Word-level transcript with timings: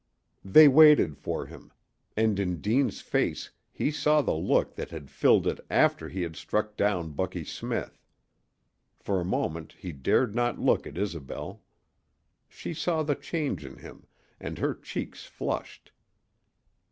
They 0.43 0.67
waited 0.67 1.15
for 1.15 1.45
him, 1.45 1.71
and 2.17 2.39
in 2.39 2.59
Deane's 2.59 3.01
face 3.01 3.51
he 3.71 3.91
saw 3.91 4.23
the 4.23 4.33
look 4.33 4.73
that 4.73 4.89
had 4.89 5.11
filled 5.11 5.45
it 5.45 5.59
after 5.69 6.09
he 6.09 6.23
had 6.23 6.35
struck 6.35 6.75
down 6.75 7.11
Bucky 7.11 7.43
Smith. 7.43 8.01
For 8.97 9.21
a 9.21 9.23
moment 9.23 9.75
he 9.77 9.91
dared 9.91 10.33
not 10.33 10.57
look 10.57 10.87
at 10.87 10.97
Isobel. 10.97 11.61
She 12.49 12.73
saw 12.73 13.03
the 13.03 13.13
change 13.13 13.63
in 13.63 13.77
him, 13.77 14.07
and 14.39 14.57
her 14.57 14.73
cheeks 14.73 15.25
flushed. 15.25 15.91